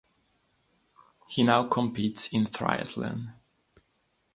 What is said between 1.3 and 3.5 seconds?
now competes in triathlon.